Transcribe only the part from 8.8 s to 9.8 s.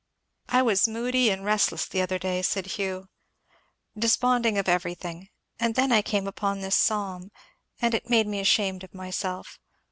of myself.